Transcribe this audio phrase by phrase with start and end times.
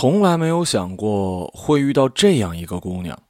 [0.00, 3.20] 从来没有想过会遇到这样一个姑娘，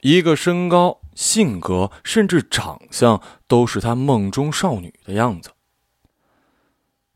[0.00, 5.50] 一个身高、性格甚至长相都是他梦中少女的样子。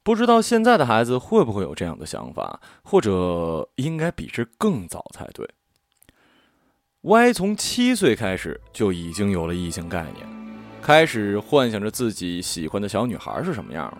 [0.02, 5.48] 不知道现在的孩子会不会有这样的想法，或者应该比这更早才对。
[7.02, 10.26] Y 从七岁开始就已经有了异性概念，
[10.82, 13.98] 开始幻想着自己喜欢的小女孩是什么样的。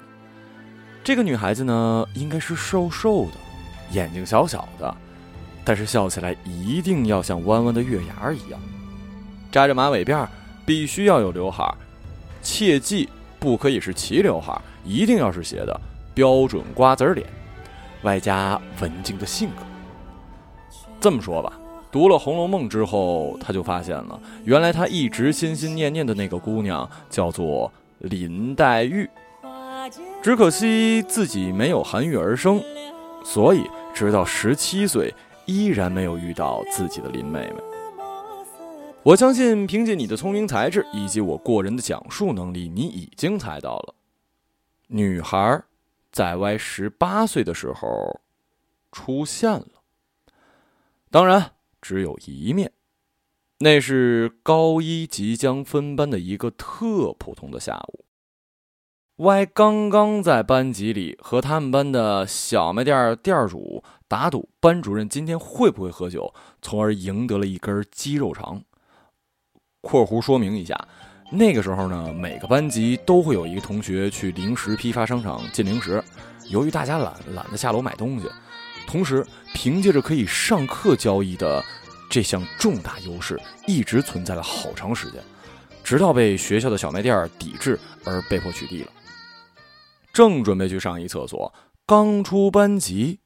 [1.05, 3.37] 这个女孩子呢，应该是瘦瘦的，
[3.91, 4.95] 眼睛小小的，
[5.65, 8.61] 但是笑起来一定要像弯弯的月牙一样，
[9.51, 10.27] 扎着马尾辫，
[10.65, 11.75] 必须要有刘海，
[12.43, 15.81] 切记不可以是齐刘海，一定要是斜的。
[16.15, 17.27] 标准瓜子脸，
[18.03, 19.63] 外加文静的性格。
[20.99, 21.53] 这么说吧，
[21.93, 29.09] 读了《红楼梦》之后，他就发现了，原来他一直心心念念的那个姑娘叫做林黛玉。
[30.23, 32.61] 只可惜自己没有含玉而生，
[33.27, 35.13] 所以直到十七岁
[35.47, 37.57] 依然没有遇到自己的林妹妹。
[39.03, 43.95] 我相信，凭借你的聪明才智以及我过人的讲述能力，你已经猜到了，
[44.87, 45.63] 女孩。
[46.13, 48.23] 在 Y 十八岁的时候，
[48.91, 49.67] 出现了。
[51.11, 51.51] 当然，
[51.83, 52.73] 只有一面。
[53.59, 58.06] 那是高一即将分班的一个特普通的下午。
[59.19, 68.63] Y 刚刚在班级里和他们班的小卖店店主打赌，班主任今天会不会喝酒，从而赢得了一根鸡肉肠。
[69.81, 70.79] （括弧说明一下。）
[71.33, 76.05] 那个时候呢，每个班级都会有一个同学去零食批发商场进零食。
[76.51, 78.29] 由于大家懒，懒得下楼买东西，
[78.87, 81.65] 同时凭借着可以上课交易的
[82.11, 85.23] 这项重大优势，一直存在了好长时间，
[85.83, 88.93] 直到被学校的小卖店抵制而被迫取缔了。
[90.17, 91.53] 正准备去上一厕所，
[91.85, 93.21] 刚出班级，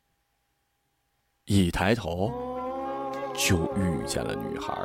[1.45, 2.33] 一抬头
[3.33, 4.77] 就遇见了女孩。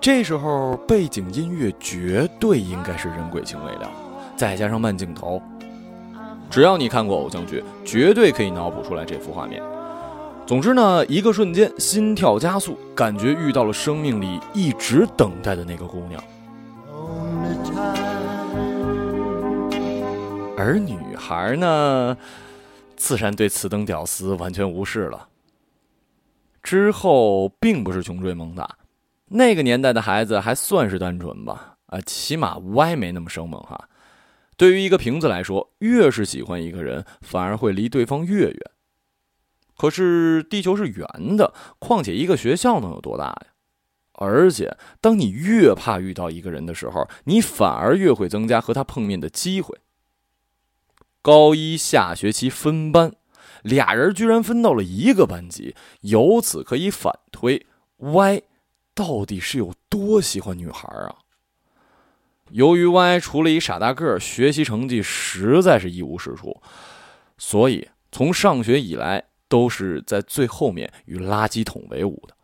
[0.00, 3.90] 这时候背景音乐绝对应该是人鬼情未了，
[4.34, 5.42] 再加上慢镜头，
[6.48, 9.62] 只要你看过偶像剧，绝对可以脑补出来这幅画面。
[10.46, 16.18] 总之呢，一个瞬间心跳加速，感觉遇到了生命里一直等待的那个姑娘。
[20.58, 22.16] 而女孩呢，
[22.96, 25.28] 自然对此等屌丝完全无视了。
[26.62, 28.78] 之后并不是穷追猛打。
[29.26, 33.88] 那个年代的孩子还算是单纯吧，啊，起码歪没那么生猛哈。
[34.56, 38.70] 对于一个瓶子来说，越是喜欢一个人，反而会离对方越远。
[39.76, 43.46] 可是地球是圆的，况且一个学校能有多大呀？
[44.14, 49.78] 而且，当你越怕遇到一个人的时候，你反而越会增加和他碰面的机会。
[51.26, 53.12] 高一下学期分班，
[53.64, 57.66] 俩人居然分到了一个班级，由此可以反推
[57.96, 58.42] Y。
[58.94, 61.16] 到底是有多喜欢女孩啊？
[62.52, 66.62] 由于 Y 除了一傻大个，学习成绩实在是一无是处，
[67.36, 72.36] 所以从上学以来都是在最后面与垃圾桶为伍的。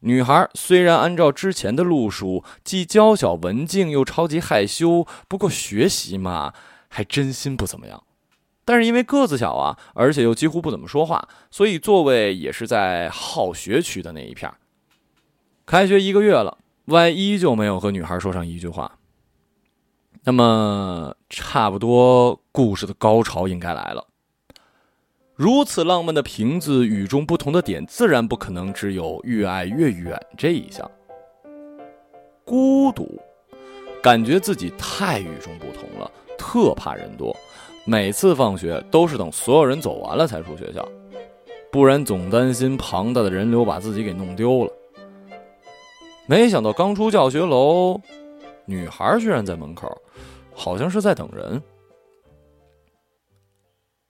[0.00, 6.54] 女孩虽然按照之前的路数，既娇小文静又超级害羞，不过学习嘛，
[6.88, 8.02] 还真心不怎么样。
[8.64, 14.52] 但是因为个子小啊，而且又几乎不怎么说话，所以座位也是在好学区的那一片。
[15.64, 18.98] 开学一个月了，Y 依旧没有和女孩说上一句话。
[20.24, 24.06] 那么，差不多故事的高潮应该来了。
[25.34, 30.90] 如此浪漫的瓶子，与众不同的点自然不可能只有越爱越远这一项。
[32.44, 33.18] 孤独，
[34.02, 37.36] 感觉自己太与众不同了，特怕人多。
[37.84, 40.86] 每次放学都是等所有人走完了才出学校，
[41.72, 44.72] 不然总担心庞大的人流把自己给弄丢了。
[46.26, 47.98] 没想到刚出教学楼，
[48.66, 49.90] 女孩居然在门口，
[50.54, 51.62] 好像是在等人。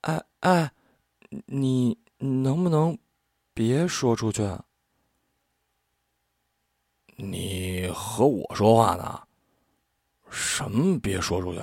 [0.00, 0.72] 哎哎，
[1.47, 2.98] 你能不能
[3.54, 4.42] 别说出去？
[7.15, 9.21] 你和我说话呢？
[10.30, 11.60] 什么别说出去？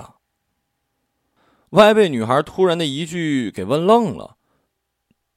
[1.76, 4.36] 歪被女孩突然的一句给问愣了。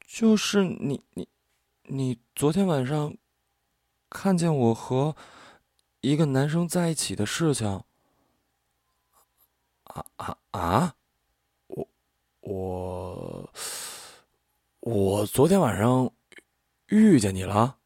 [0.06, 1.28] 就是你你
[1.84, 3.16] 你昨天晚上。
[4.12, 5.16] 看见我和
[6.02, 7.84] 一个男生在一起的事情，
[9.84, 10.96] 啊啊啊！
[11.68, 11.88] 我
[12.40, 13.50] 我
[14.80, 16.12] 我昨天晚上
[16.88, 17.78] 遇见你了，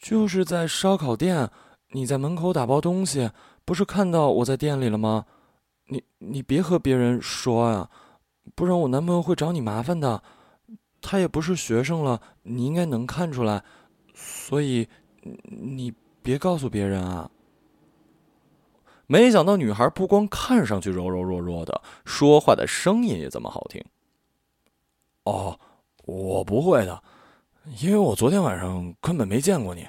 [0.00, 1.50] 就是在烧烤店，
[1.88, 3.32] 你在门口打包东西，
[3.64, 5.26] 不是看到我在店里了吗？
[5.88, 7.90] 你你别和别人说呀，
[8.54, 10.22] 不然我男朋友会找你麻烦的。
[11.00, 13.62] 他也不是学生了，你应该能看出来，
[14.14, 14.88] 所以
[15.44, 15.92] 你
[16.22, 17.30] 别告诉别人啊。
[19.06, 23.82] 没想到女孩不光看上去柔柔弱弱的，说话的声音也这么好听。
[25.22, 25.58] 哦，
[26.04, 27.02] 我不会的，
[27.80, 29.88] 因为我昨天晚上根本没见过你，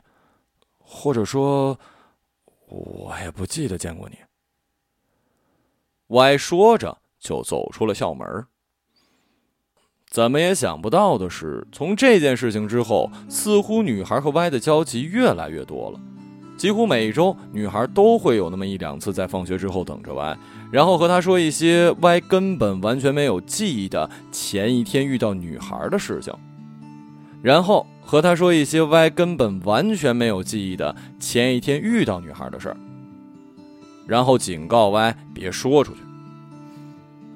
[0.78, 1.78] 或者说，
[2.68, 4.16] 我也不记得见过你。
[6.10, 8.28] 歪说着就走出了校门。
[10.10, 16.00] 怎么也想不到的是，从这件事情之后，似乎女孩和歪的交集越来越多了。
[16.58, 20.38] 几乎每周，女孩都会有那么一两次在放学之后等着歪，
[20.72, 26.34] 然后和他说一些歪根本完全没有记忆的前一天遇到女孩的事情，
[27.42, 32.78] 然后和他说一些歪根本完全没有记忆的前一天遇到女孩的事儿，
[34.10, 36.00] 然后警告歪别说出去。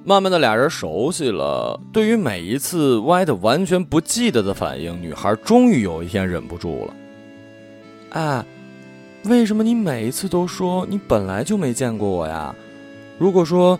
[0.03, 1.79] 慢慢的，俩人熟悉了。
[1.93, 6.93] 对于每一次歪的完全不记得的反应，女孩终于有一天忍不住了。
[8.09, 8.43] 哎，
[9.25, 12.53] 为什么你每一次都说你本来就没见过我呀？
[13.17, 13.79] 如果说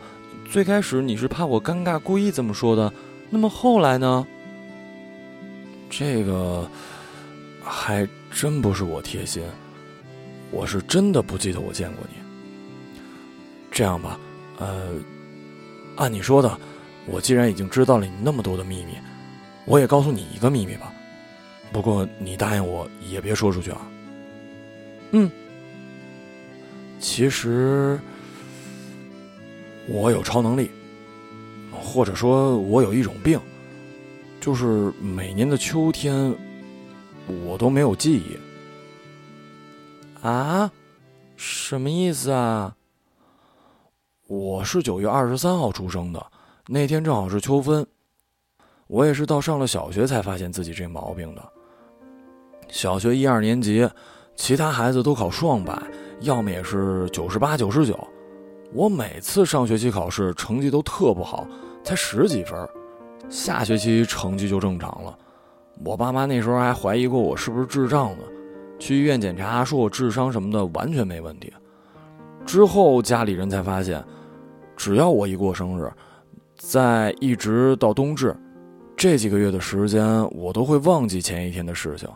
[0.49, 2.93] 最开始你是怕我尴尬故意这么说的，
[3.29, 4.25] 那么后来呢？
[5.89, 6.65] 这个
[7.61, 9.43] 还真不是我贴心，
[10.51, 12.22] 我是真的不记得我见过你。
[13.73, 14.17] 这样吧，
[14.59, 14.93] 呃。
[15.95, 16.59] 按你说的，
[17.05, 18.93] 我既然已经知道了你那么多的秘密，
[19.65, 20.91] 我也告诉你一个秘密吧。
[21.71, 23.81] 不过你答应我，也别说出去啊。
[25.11, 25.29] 嗯。
[26.99, 27.99] 其实
[29.87, 30.71] 我有超能力，
[31.71, 33.39] 或者说我有一种病，
[34.41, 36.33] 就是每年的秋天
[37.45, 38.37] 我都没有记忆。
[40.25, 40.71] 啊？
[41.35, 42.75] 什么意思啊？
[44.33, 46.25] 我是九月二十三号出生的，
[46.67, 47.85] 那天正好是秋分。
[48.87, 51.43] 我也是到上了小学才发现自己这毛病的。
[52.67, 53.87] 小学一二年级，
[54.35, 55.79] 其他孩子都考双百，
[56.21, 57.95] 要么也是九十八、九十九。
[58.73, 61.45] 我每次上学期考试成绩都特不好，
[61.83, 62.67] 才十几分。
[63.29, 65.15] 下学期成绩就正常了。
[65.85, 68.23] 我爸妈那时候还怀疑过我是不是智障呢，
[68.79, 71.53] 去医院检查说我智商什么的完全没问题。
[72.47, 74.03] 之后家里人才发现。
[74.75, 75.91] 只要我一过生日，
[76.57, 78.35] 在一直到冬至，
[78.95, 82.09] 这几个月的时间，我都会忘记前一天的事情。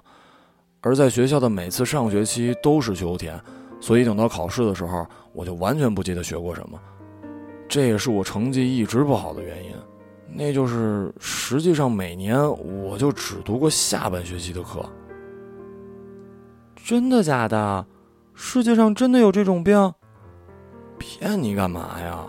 [0.81, 3.39] 而在学校的每次上学期都是秋天，
[3.79, 6.79] 所以等到考试的时候，我就完全不记得学过什么。
[7.67, 9.71] 这也是我成绩一直不好的原因。
[10.29, 12.37] 那就是实际上每年
[12.85, 14.85] 我就只读过下半学期的课。
[16.75, 17.85] 真的假的？
[18.33, 19.93] 世界上真的有这种病？
[20.99, 22.25] 骗你干嘛呀？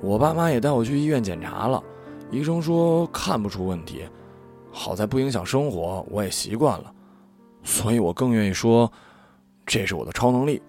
[0.00, 1.82] 我爸妈也带我去医院检查了，
[2.30, 4.04] 医生说看不出问题，
[4.70, 6.92] 好在不影响生活，我也习惯了，
[7.62, 8.90] 所以我更愿意说，
[9.66, 10.62] 这是我的超能力。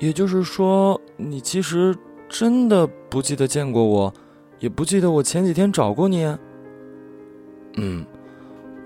[0.00, 1.96] 也就是说，你其实
[2.28, 4.12] 真的不记得见过我，
[4.58, 6.24] 也不记得我前几天找过你。
[7.76, 8.04] 嗯，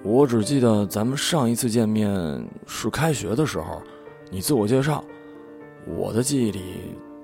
[0.04, 3.80] 我只记得咱们上一次见面是开学的时候，
[4.30, 5.02] 你自我介绍，
[5.86, 6.62] 我的记忆里。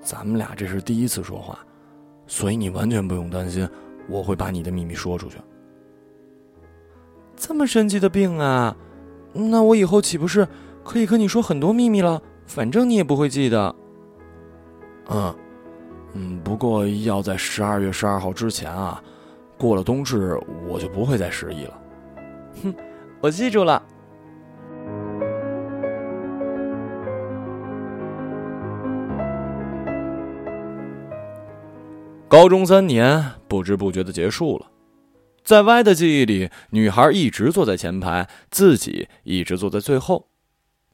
[0.05, 1.57] 咱们俩这是第一次说话，
[2.27, 3.67] 所以你完全不用担心
[4.07, 5.37] 我会把你的秘密说出去。
[7.35, 8.77] 这么神奇的病啊，
[9.33, 10.47] 那我以后岂不是
[10.83, 12.21] 可以和你说很多秘密了？
[12.45, 13.75] 反正你也不会记得。
[15.09, 15.35] 嗯，
[16.13, 19.01] 嗯，不过要在十二月十二号之前啊，
[19.57, 21.81] 过了冬至我就不会再失忆了。
[22.61, 22.75] 哼，
[23.19, 23.81] 我记住了。
[32.27, 34.69] 高中三年不知不觉的结束了，
[35.43, 40.27] 在 Y 的记忆里，女孩一直坐在前排，自己一直坐在最后，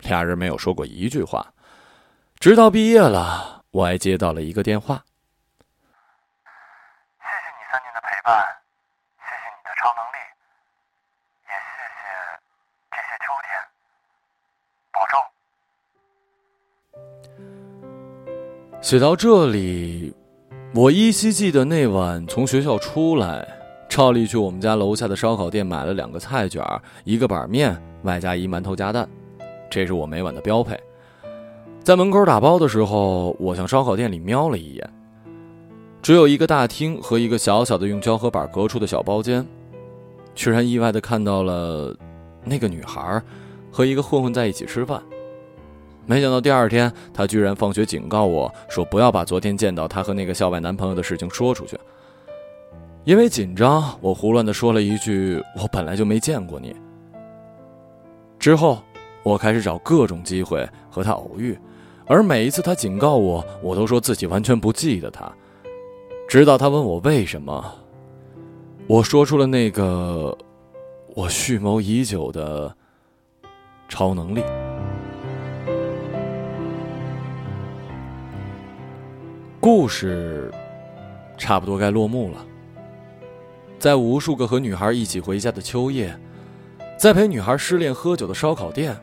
[0.02, 1.54] 俩人没有说过一句话，
[2.40, 5.04] 直到毕业了，Y 接到了一个电话。
[7.18, 8.46] 谢谢你三年的陪伴，
[9.18, 10.18] 谢谢你的超能力，
[11.48, 12.06] 也谢谢
[12.92, 13.58] 这些秋天，
[14.92, 15.18] 保重。
[18.82, 20.14] 写到这里。
[20.74, 23.46] 我依稀记得那晚从学校出来，
[23.90, 26.64] 照例去我们家楼下的烧烤店买了两个菜卷，
[27.04, 29.06] 一个板面，外加一馒头加蛋，
[29.70, 30.80] 这是我每晚的标配。
[31.84, 34.90] 在门口打包的时候，我向烧烤店里瞄了一眼，
[36.02, 39.46] 只有一个大厅和一个小小的用胶合板隔出的小包间，
[40.34, 41.94] 居然意外的看到了
[42.46, 43.22] 那个女孩
[43.70, 45.04] 和一个混混在一起吃饭。
[46.06, 51.80] 没想到第二天，他居然放学警告我说：“不要把昨天见到他和那个校外男朋友的事情说出去。”
[53.06, 56.76] 因为紧张，我胡乱的说了一句：“我本来就没见过你。”
[58.38, 58.84] 之后，
[59.24, 61.58] 我开始找各种机会和他偶遇，
[62.06, 65.32] 而每一次他警告我，我都说自己完全不记得他。
[66.28, 67.74] 直到他问我为什么，
[68.88, 70.38] 我说出了那个
[71.16, 72.76] 我蓄谋已久的
[73.88, 74.44] 超能力。
[79.62, 80.52] 故事
[81.38, 82.44] 差不多该落幕了。
[83.78, 86.20] 在无数个和女孩一起回家的秋夜，
[86.98, 88.98] 在陪女孩失恋喝酒的烧烤店，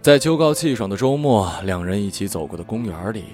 [0.00, 3.24] 在秋高气爽的周末，两人一起走过的公园里，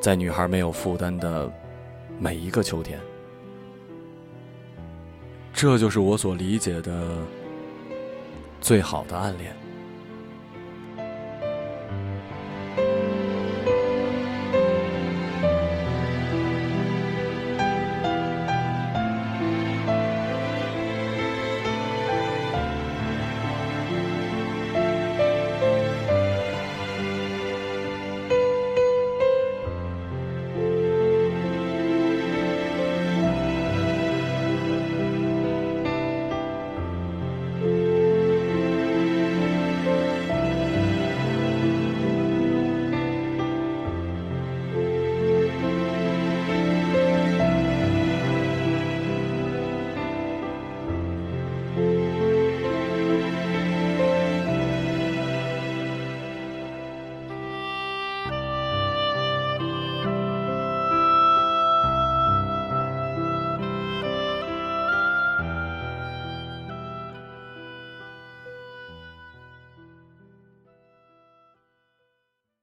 [0.00, 1.48] 在女孩没有负担的
[2.18, 2.98] 每一个秋天，
[5.52, 7.18] 这就是我所理解的
[8.60, 9.54] 最好的暗恋。